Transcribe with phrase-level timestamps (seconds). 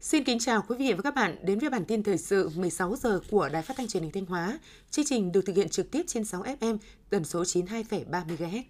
[0.00, 2.96] Xin kính chào quý vị và các bạn đến với bản tin thời sự 16
[2.96, 4.58] giờ của Đài Phát thanh Truyền hình Thanh Hóa.
[4.90, 6.78] Chương trình được thực hiện trực tiếp trên 6 FM,
[7.10, 8.62] tần số 92,3 MHz.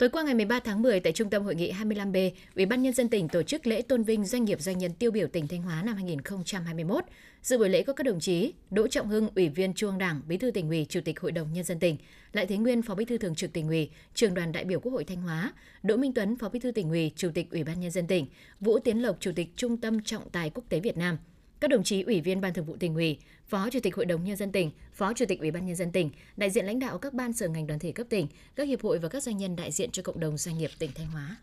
[0.00, 2.92] Tối qua ngày 13 tháng 10 tại Trung tâm Hội nghị 25B, Ủy ban nhân
[2.92, 5.62] dân tỉnh tổ chức lễ tôn vinh doanh nghiệp doanh nhân tiêu biểu tỉnh Thanh
[5.62, 7.04] Hóa năm 2021.
[7.42, 10.20] Dự buổi lễ có các đồng chí Đỗ Trọng Hưng, Ủy viên Trung ương Đảng,
[10.26, 11.96] Bí thư tỉnh ủy, Chủ tịch Hội đồng nhân dân tỉnh,
[12.32, 14.92] Lại Thế Nguyên, Phó Bí thư Thường trực tỉnh ủy, Trường đoàn đại biểu Quốc
[14.92, 17.80] hội Thanh Hóa, Đỗ Minh Tuấn, Phó Bí thư tỉnh ủy, Chủ tịch Ủy ban
[17.80, 18.26] nhân dân tỉnh,
[18.60, 21.18] Vũ Tiến Lộc, Chủ tịch Trung tâm Trọng tài Quốc tế Việt Nam,
[21.60, 24.24] các đồng chí ủy viên ban thường vụ tỉnh ủy, phó chủ tịch hội đồng
[24.24, 26.98] nhân dân tỉnh, phó chủ tịch ủy ban nhân dân tỉnh, đại diện lãnh đạo
[26.98, 29.56] các ban sở ngành đoàn thể cấp tỉnh, các hiệp hội và các doanh nhân
[29.56, 31.36] đại diện cho cộng đồng doanh nghiệp tỉnh Thanh Hóa.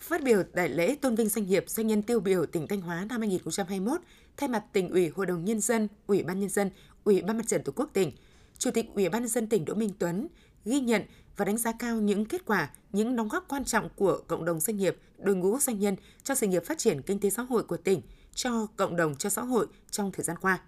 [0.00, 3.06] Phát biểu tại lễ tôn vinh doanh nghiệp doanh nhân tiêu biểu tỉnh Thanh Hóa
[3.08, 4.00] năm 2021,
[4.36, 6.70] thay mặt tỉnh ủy, hội đồng nhân dân, ủy ban nhân dân,
[7.04, 8.12] ủy ban mặt trận tổ quốc tỉnh,
[8.58, 10.28] chủ tịch ủy ban nhân dân tỉnh Đỗ Minh Tuấn
[10.64, 11.02] ghi nhận
[11.36, 14.60] và đánh giá cao những kết quả, những đóng góp quan trọng của cộng đồng
[14.60, 17.62] doanh nghiệp, đội ngũ doanh nhân cho sự nghiệp phát triển kinh tế xã hội
[17.62, 18.00] của tỉnh,
[18.42, 20.60] cho cộng đồng, cho xã hội trong thời gian qua.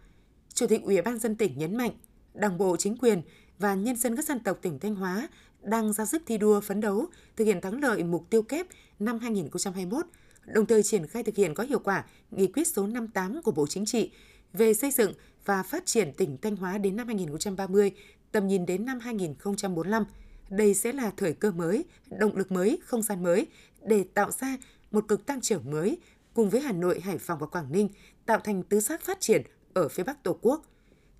[0.55, 1.91] Chủ tịch Ủy ban dân tỉnh nhấn mạnh,
[2.34, 3.23] Đảng bộ, chính quyền
[3.59, 5.28] và nhân dân các dân tộc tỉnh Thanh Hóa
[5.62, 7.06] đang ra sức thi đua phấn đấu
[7.37, 8.67] thực hiện thắng lợi mục tiêu kép
[8.98, 10.06] năm 2021,
[10.47, 13.67] đồng thời triển khai thực hiện có hiệu quả nghị quyết số 58 của Bộ
[13.67, 14.11] Chính trị
[14.53, 15.12] về xây dựng
[15.45, 17.91] và phát triển tỉnh Thanh Hóa đến năm 2030,
[18.33, 20.05] tầm nhìn đến năm 2045.
[20.50, 21.84] Đây sẽ là thời cơ mới,
[22.19, 23.47] động lực mới, không gian mới
[23.83, 24.56] để tạo ra
[24.91, 25.98] một cực tăng trưởng mới
[26.34, 27.88] cùng với Hà Nội, Hải Phòng và Quảng Ninh
[28.27, 29.42] tạo thành tứ giác phát triển
[29.75, 30.62] ở phía Bắc Tổ quốc.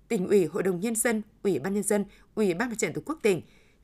[0.07, 3.01] Tỉnh ủy, Hội đồng Nhân dân, Ủy ban Nhân dân, Ủy ban Mặt trận Tổ
[3.05, 3.41] quốc tỉnh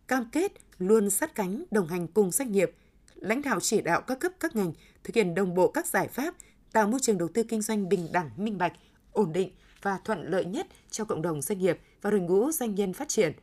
[0.07, 2.71] cam kết luôn sát cánh đồng hành cùng doanh nghiệp,
[3.15, 6.35] lãnh đạo chỉ đạo các cấp các ngành thực hiện đồng bộ các giải pháp
[6.71, 8.73] tạo môi trường đầu tư kinh doanh bình đẳng, minh bạch,
[9.11, 12.75] ổn định và thuận lợi nhất cho cộng đồng doanh nghiệp và đội ngũ doanh
[12.75, 13.33] nhân phát triển.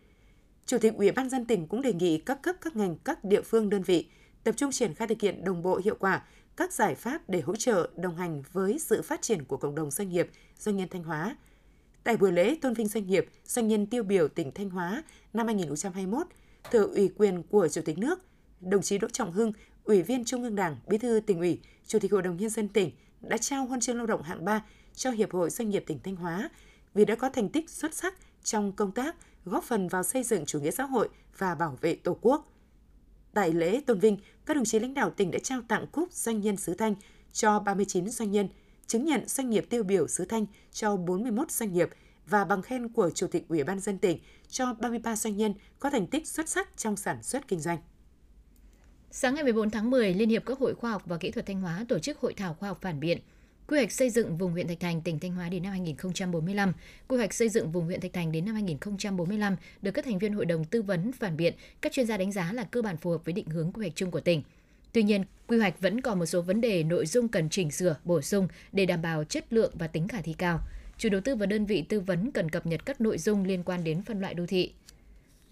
[0.67, 3.43] Chủ tịch Ủy ban dân tỉnh cũng đề nghị các cấp các ngành, các địa
[3.43, 4.07] phương đơn vị
[4.45, 6.23] tập trung triển khai thực hiện đồng bộ hiệu quả
[6.57, 9.91] các giải pháp để hỗ trợ đồng hành với sự phát triển của cộng đồng
[9.91, 11.37] doanh nghiệp, doanh nhân Thanh Hóa.
[12.05, 15.03] Tại buổi lễ tôn vinh doanh nghiệp, doanh nhân tiêu biểu tỉnh Thanh Hóa
[15.33, 16.27] năm 2021,
[16.71, 18.21] thừa ủy quyền của Chủ tịch nước,
[18.61, 19.53] đồng chí Đỗ Trọng Hưng,
[19.85, 22.69] Ủy viên Trung ương Đảng, Bí thư tỉnh ủy, Chủ tịch Hội đồng nhân dân
[22.69, 22.91] tỉnh
[23.21, 26.17] đã trao huân chương lao động hạng 3 cho Hiệp hội Doanh nghiệp tỉnh Thanh
[26.17, 26.51] Hóa
[26.95, 30.47] vì đã có thành tích xuất sắc trong công tác góp phần vào xây dựng
[30.47, 32.49] chủ nghĩa xã hội và bảo vệ Tổ quốc.
[33.37, 34.17] Tại lễ tôn vinh,
[34.47, 36.95] các đồng chí lãnh đạo tỉnh đã trao tặng cúp doanh nhân xứ Thanh
[37.33, 38.49] cho 39 doanh nhân,
[38.87, 41.89] chứng nhận doanh nghiệp tiêu biểu xứ Thanh cho 41 doanh nghiệp
[42.27, 45.91] và bằng khen của Chủ tịch Ủy ban dân tỉnh cho 33 doanh nhân có
[45.91, 47.79] thành tích xuất sắc trong sản xuất kinh doanh.
[49.11, 51.61] Sáng ngày 14 tháng 10, Liên hiệp các hội khoa học và kỹ thuật Thanh
[51.61, 53.19] Hóa tổ chức hội thảo khoa học phản biện
[53.69, 56.73] Quy hoạch xây dựng vùng huyện Thạch Thành, tỉnh Thanh Hóa đến năm 2045,
[57.09, 60.33] quy hoạch xây dựng vùng huyện Thạch Thành đến năm 2045 được các thành viên
[60.33, 63.11] hội đồng tư vấn phản biện, các chuyên gia đánh giá là cơ bản phù
[63.11, 64.43] hợp với định hướng quy hoạch chung của tỉnh.
[64.93, 67.97] Tuy nhiên, quy hoạch vẫn còn một số vấn đề nội dung cần chỉnh sửa,
[68.05, 70.61] bổ sung để đảm bảo chất lượng và tính khả thi cao.
[70.99, 73.63] Chủ đầu tư và đơn vị tư vấn cần cập nhật các nội dung liên
[73.63, 74.73] quan đến phân loại đô thị.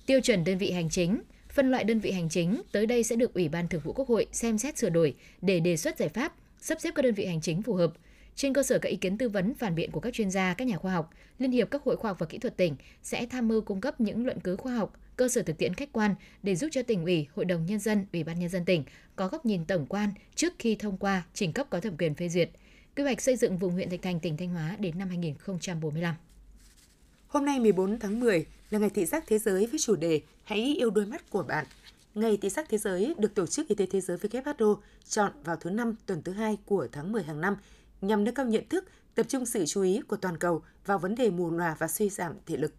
[0.07, 3.17] Tiêu chuẩn đơn vị hành chính, phân loại đơn vị hành chính tới đây sẽ
[3.17, 6.09] được Ủy ban Thường vụ Quốc hội xem xét sửa đổi để đề xuất giải
[6.09, 7.93] pháp sắp xếp các đơn vị hành chính phù hợp.
[8.37, 10.69] Trên cơ sở các ý kiến tư vấn phản biện của các chuyên gia, các
[10.69, 13.49] nhà khoa học, Liên hiệp các hội khoa học và kỹ thuật tỉnh sẽ tham
[13.49, 16.57] mưu cung cấp những luận cứ khoa học, cơ sở thực tiễn khách quan để
[16.57, 18.85] giúp cho tỉnh ủy, hội đồng nhân dân, ủy ban nhân dân tỉnh
[19.17, 22.29] có góc nhìn tổng quan trước khi thông qua trình cấp có thẩm quyền phê
[22.29, 22.51] duyệt
[22.97, 26.15] quy hoạch xây dựng vùng huyện Thạch Thành tỉnh Thanh Hóa đến năm 2045.
[27.27, 30.75] Hôm nay 14 tháng 10 là ngày thị giác thế giới với chủ đề Hãy
[30.79, 31.67] yêu đôi mắt của bạn.
[32.15, 34.77] Ngày thị giác thế giới được Tổ chức Y tế Thế giới WHO
[35.09, 37.57] chọn vào thứ năm tuần thứ hai của tháng 10 hàng năm
[38.07, 38.85] nhằm nâng cao nhận thức,
[39.15, 42.09] tập trung sự chú ý của toàn cầu vào vấn đề mù lòa và suy
[42.09, 42.75] giảm thị lực.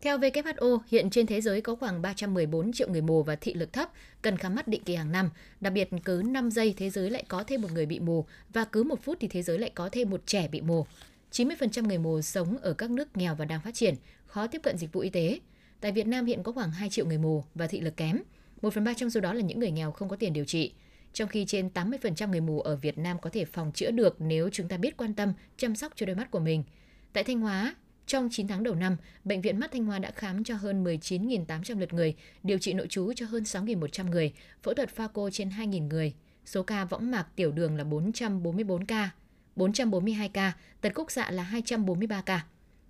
[0.00, 3.72] Theo WHO, hiện trên thế giới có khoảng 314 triệu người mù và thị lực
[3.72, 3.90] thấp,
[4.22, 5.30] cần khám mắt định kỳ hàng năm.
[5.60, 8.64] Đặc biệt, cứ 5 giây thế giới lại có thêm một người bị mù và
[8.64, 10.86] cứ một phút thì thế giới lại có thêm một trẻ bị mù.
[11.32, 13.94] 90% người mù sống ở các nước nghèo và đang phát triển,
[14.26, 15.40] khó tiếp cận dịch vụ y tế.
[15.80, 18.22] Tại Việt Nam hiện có khoảng 2 triệu người mù và thị lực kém.
[18.62, 20.72] 1 phần 3 trong số đó là những người nghèo không có tiền điều trị.
[21.16, 24.48] Trong khi trên 80% người mù ở Việt Nam có thể phòng chữa được nếu
[24.52, 26.64] chúng ta biết quan tâm, chăm sóc cho đôi mắt của mình.
[27.12, 27.74] Tại Thanh Hóa,
[28.06, 31.78] trong 9 tháng đầu năm, Bệnh viện Mắt Thanh Hóa đã khám cho hơn 19.800
[31.78, 34.32] lượt người, điều trị nội trú cho hơn 6.100 người,
[34.62, 36.14] phẫu thuật pha cô trên 2.000 người.
[36.44, 39.10] Số ca võng mạc tiểu đường là 444 ca,
[39.56, 42.44] 442 ca, tật khúc xạ là 243 ca.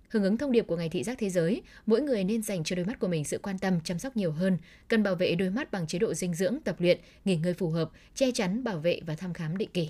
[0.09, 2.75] Hưởng ứng thông điệp của Ngày Thị giác Thế giới, mỗi người nên dành cho
[2.75, 4.57] đôi mắt của mình sự quan tâm, chăm sóc nhiều hơn,
[4.87, 7.69] cần bảo vệ đôi mắt bằng chế độ dinh dưỡng, tập luyện, nghỉ ngơi phù
[7.69, 9.89] hợp, che chắn, bảo vệ và thăm khám định kỳ.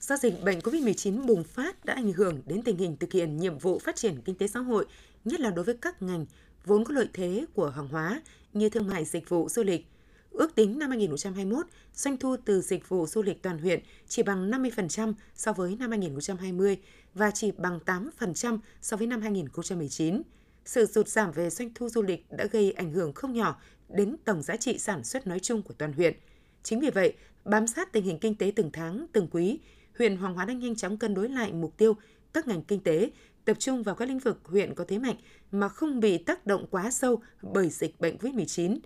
[0.00, 3.58] Do dịch bệnh COVID-19 bùng phát đã ảnh hưởng đến tình hình thực hiện nhiệm
[3.58, 4.86] vụ phát triển kinh tế xã hội,
[5.24, 6.26] nhất là đối với các ngành
[6.64, 8.22] vốn có lợi thế của hàng hóa
[8.52, 9.86] như thương mại dịch vụ du lịch.
[10.32, 14.50] Ước tính năm 2021, doanh thu từ dịch vụ du lịch toàn huyện chỉ bằng
[14.50, 16.78] 50% so với năm 2020
[17.14, 20.22] và chỉ bằng 8% so với năm 2019.
[20.64, 24.16] Sự sụt giảm về doanh thu du lịch đã gây ảnh hưởng không nhỏ đến
[24.24, 26.14] tổng giá trị sản xuất nói chung của toàn huyện.
[26.62, 27.12] Chính vì vậy,
[27.44, 29.60] bám sát tình hình kinh tế từng tháng, từng quý,
[29.98, 31.96] huyện Hoàng Hóa đang nhanh chóng cân đối lại mục tiêu
[32.32, 33.10] các ngành kinh tế,
[33.44, 35.16] tập trung vào các lĩnh vực huyện có thế mạnh
[35.52, 38.78] mà không bị tác động quá sâu bởi dịch bệnh COVID-19.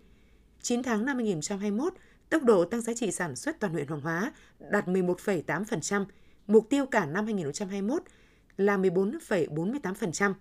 [0.66, 1.92] 9 tháng năm 2021,
[2.30, 4.32] tốc độ tăng giá trị sản xuất toàn huyện Hoàng Hóa
[4.70, 6.04] đạt 11,8%,
[6.46, 8.02] mục tiêu cả năm 2021
[8.56, 10.34] là 14,48%.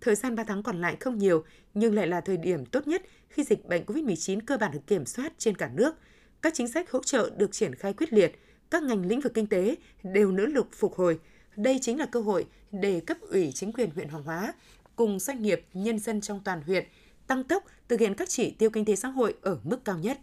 [0.00, 1.44] Thời gian 3 tháng còn lại không nhiều,
[1.74, 5.06] nhưng lại là thời điểm tốt nhất khi dịch bệnh COVID-19 cơ bản được kiểm
[5.06, 5.94] soát trên cả nước.
[6.42, 8.38] Các chính sách hỗ trợ được triển khai quyết liệt,
[8.70, 11.20] các ngành lĩnh vực kinh tế đều nỗ lực phục hồi.
[11.56, 14.54] Đây chính là cơ hội để cấp ủy chính quyền huyện Hoàng Hóa
[14.96, 16.84] cùng doanh nghiệp, nhân dân trong toàn huyện
[17.28, 20.18] tăng tốc thực hiện các chỉ tiêu kinh tế xã hội ở mức cao nhất.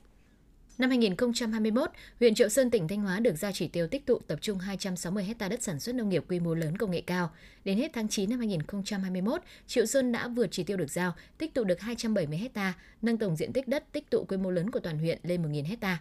[0.77, 4.39] Năm 2021, huyện Triệu Sơn tỉnh Thanh Hóa được giao chỉ tiêu tích tụ tập
[4.41, 7.31] trung 260 hecta đất sản xuất nông nghiệp quy mô lớn công nghệ cao.
[7.65, 11.53] Đến hết tháng 9 năm 2021, Triệu Sơn đã vượt chỉ tiêu được giao, tích
[11.53, 14.79] tụ được 270 hecta, nâng tổng diện tích đất tích tụ quy mô lớn của
[14.79, 15.99] toàn huyện lên 1.000 hecta.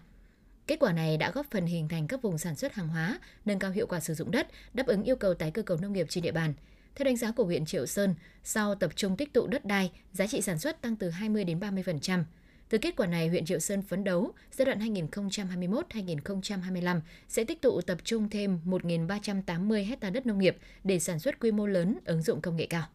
[0.66, 3.58] Kết quả này đã góp phần hình thành các vùng sản xuất hàng hóa, nâng
[3.58, 6.06] cao hiệu quả sử dụng đất, đáp ứng yêu cầu tái cơ cấu nông nghiệp
[6.08, 6.54] trên địa bàn.
[6.96, 8.14] Theo đánh giá của huyện Triệu Sơn,
[8.44, 11.60] sau tập trung tích tụ đất đai, giá trị sản xuất tăng từ 20 đến
[11.60, 12.24] 30%.
[12.68, 17.80] Từ kết quả này, huyện Triệu Sơn phấn đấu giai đoạn 2021-2025 sẽ tích tụ
[17.80, 22.22] tập trung thêm 1.380 hecta đất nông nghiệp để sản xuất quy mô lớn, ứng
[22.22, 22.86] dụng công nghệ cao.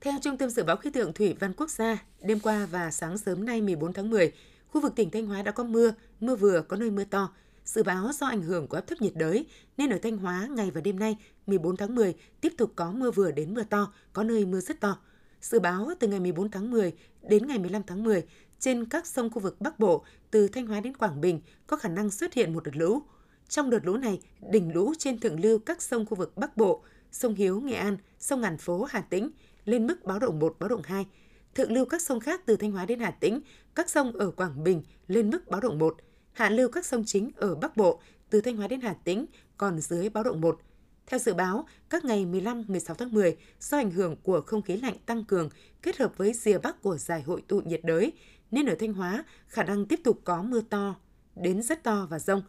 [0.00, 3.18] Theo Trung tâm Dự báo Khí tượng Thủy văn Quốc gia, đêm qua và sáng
[3.18, 4.32] sớm nay 14 tháng 10,
[4.68, 7.32] khu vực tỉnh Thanh Hóa đã có mưa, mưa vừa có nơi mưa to.
[7.64, 9.46] Dự báo do ảnh hưởng của áp thấp nhiệt đới
[9.76, 11.16] nên ở Thanh Hóa ngày và đêm nay
[11.46, 14.80] 14 tháng 10 tiếp tục có mưa vừa đến mưa to, có nơi mưa rất
[14.80, 14.98] to.
[15.40, 16.92] Dự báo từ ngày 14 tháng 10
[17.22, 18.24] đến ngày 15 tháng 10,
[18.58, 21.88] trên các sông khu vực Bắc Bộ từ Thanh Hóa đến Quảng Bình có khả
[21.88, 23.02] năng xuất hiện một đợt lũ.
[23.48, 24.20] Trong đợt lũ này,
[24.50, 27.96] đỉnh lũ trên thượng lưu các sông khu vực Bắc Bộ, sông Hiếu, Nghệ An,
[28.18, 29.30] sông Ngàn Phố, Hà Tĩnh
[29.64, 31.06] lên mức báo động 1, báo động 2.
[31.54, 33.40] Thượng lưu các sông khác từ Thanh Hóa đến Hà Tĩnh,
[33.74, 35.96] các sông ở Quảng Bình lên mức báo động 1.
[36.40, 38.00] Hạ lưu các sông chính ở Bắc Bộ
[38.30, 39.26] từ Thanh Hóa đến Hà Tĩnh
[39.56, 40.60] còn dưới báo động 1.
[41.06, 44.94] Theo dự báo, các ngày 15-16 tháng 10, do ảnh hưởng của không khí lạnh
[45.06, 45.48] tăng cường
[45.82, 48.12] kết hợp với rìa bắc của giải hội tụ nhiệt đới,
[48.50, 50.94] nên ở Thanh Hóa khả năng tiếp tục có mưa to
[51.36, 52.42] đến rất to và rông.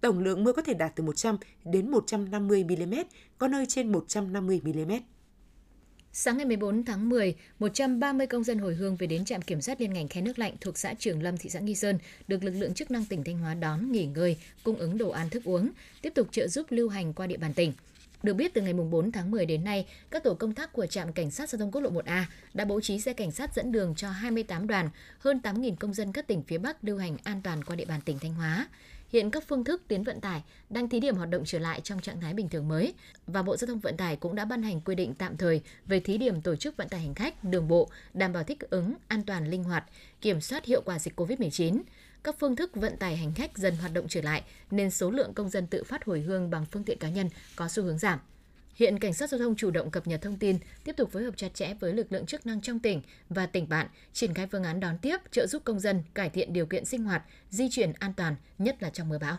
[0.00, 2.94] Tổng lượng mưa có thể đạt từ 100 đến 150 mm,
[3.38, 4.92] có nơi trên 150 mm.
[6.12, 9.80] Sáng ngày 14 tháng 10, 130 công dân hồi hương về đến trạm kiểm soát
[9.80, 12.54] liên ngành khe nước lạnh thuộc xã Trường Lâm, thị xã Nghi Sơn được lực
[12.54, 15.70] lượng chức năng tỉnh Thanh Hóa đón, nghỉ ngơi, cung ứng đồ ăn thức uống,
[16.02, 17.72] tiếp tục trợ giúp lưu hành qua địa bàn tỉnh.
[18.22, 21.12] Được biết từ ngày 4 tháng 10 đến nay, các tổ công tác của trạm
[21.12, 22.22] cảnh sát giao thông quốc lộ 1A
[22.54, 26.12] đã bố trí xe cảnh sát dẫn đường cho 28 đoàn, hơn 8.000 công dân
[26.12, 28.68] các tỉnh phía Bắc lưu hành an toàn qua địa bàn tỉnh Thanh Hóa.
[29.08, 32.00] Hiện các phương thức tuyến vận tải đang thí điểm hoạt động trở lại trong
[32.00, 32.94] trạng thái bình thường mới
[33.26, 36.00] và Bộ Giao thông Vận tải cũng đã ban hành quy định tạm thời về
[36.00, 39.22] thí điểm tổ chức vận tải hành khách đường bộ đảm bảo thích ứng, an
[39.22, 39.84] toàn, linh hoạt,
[40.20, 41.80] kiểm soát hiệu quả dịch COVID-19
[42.22, 45.34] các phương thức vận tải hành khách dần hoạt động trở lại nên số lượng
[45.34, 48.18] công dân tự phát hồi hương bằng phương tiện cá nhân có xu hướng giảm.
[48.78, 51.36] Hiện cảnh sát giao thông chủ động cập nhật thông tin, tiếp tục phối hợp
[51.36, 54.64] chặt chẽ với lực lượng chức năng trong tỉnh và tỉnh bạn, triển khai phương
[54.64, 57.92] án đón tiếp, trợ giúp công dân cải thiện điều kiện sinh hoạt, di chuyển
[57.98, 59.36] an toàn, nhất là trong mưa bão.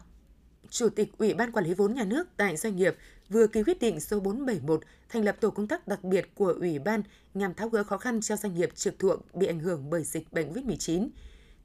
[0.70, 2.96] Chủ tịch Ủy ban Quản lý vốn nhà nước tại doanh nghiệp
[3.30, 6.80] vừa ký quyết định số 471 thành lập tổ công tác đặc biệt của Ủy
[6.80, 10.04] ban nhằm tháo gỡ khó khăn cho doanh nghiệp trực thuộc bị ảnh hưởng bởi
[10.04, 11.10] dịch bệnh COVID-19.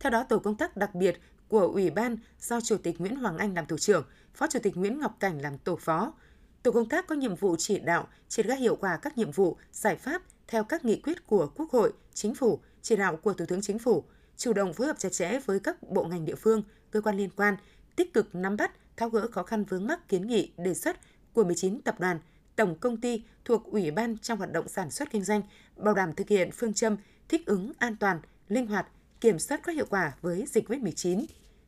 [0.00, 3.38] Theo đó, tổ công tác đặc biệt của Ủy ban do Chủ tịch Nguyễn Hoàng
[3.38, 6.12] Anh làm tổ trưởng, Phó Chủ tịch Nguyễn Ngọc Cảnh làm tổ phó.
[6.64, 9.56] Tổ công tác có nhiệm vụ chỉ đạo, triển khai hiệu quả các nhiệm vụ,
[9.72, 13.44] giải pháp theo các nghị quyết của Quốc hội, Chính phủ, chỉ đạo của Thủ
[13.48, 14.04] tướng Chính phủ,
[14.36, 17.30] chủ động phối hợp chặt chẽ với các bộ ngành địa phương, cơ quan liên
[17.36, 17.56] quan,
[17.96, 20.96] tích cực nắm bắt, tháo gỡ khó khăn vướng mắc kiến nghị, đề xuất
[21.32, 22.18] của 19 tập đoàn,
[22.56, 25.42] tổng công ty thuộc Ủy ban trong hoạt động sản xuất kinh doanh,
[25.76, 26.96] bảo đảm thực hiện phương châm
[27.28, 28.86] thích ứng an toàn, linh hoạt,
[29.20, 31.24] kiểm soát có hiệu quả với dịch COVID-19.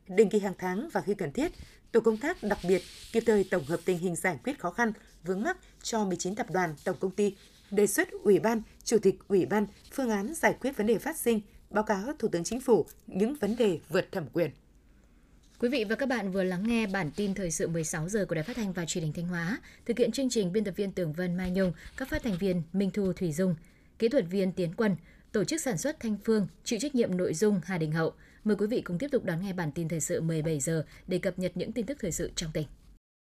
[0.09, 1.53] Định kỳ hàng tháng và khi cần thiết,
[1.93, 4.93] tổ công tác đặc biệt kịp thời tổng hợp tình hình giải quyết khó khăn,
[5.25, 7.37] vướng mắc cho 19 tập đoàn, tổng công ty,
[7.71, 11.17] đề xuất Ủy ban, Chủ tịch Ủy ban phương án giải quyết vấn đề phát
[11.17, 11.41] sinh,
[11.71, 14.51] báo cáo Thủ tướng Chính phủ những vấn đề vượt thẩm quyền.
[15.61, 18.35] Quý vị và các bạn vừa lắng nghe bản tin thời sự 16 giờ của
[18.35, 19.61] Đài Phát thanh và Truyền hình Thanh Hóa.
[19.87, 22.63] Thực hiện chương trình biên tập viên Tường Vân Mai Nhung, các phát thanh viên
[22.73, 23.55] Minh Thu Thủy Dung,
[23.99, 24.97] kỹ thuật viên Tiến Quân,
[25.33, 28.13] tổ chức sản xuất Thanh Phương, chịu trách nhiệm nội dung Hà Đình Hậu.
[28.47, 31.19] Mời quý vị cùng tiếp tục đón nghe bản tin thời sự 17 giờ để
[31.19, 32.67] cập nhật những tin tức thời sự trong tỉnh.